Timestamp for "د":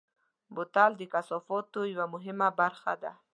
0.97-1.01